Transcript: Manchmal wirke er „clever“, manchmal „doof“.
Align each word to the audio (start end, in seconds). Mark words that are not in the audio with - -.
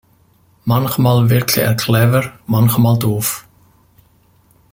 Manchmal 0.65 1.29
wirke 1.29 1.61
er 1.61 1.75
„clever“, 1.75 2.23
manchmal 2.47 2.97
„doof“. 2.97 3.45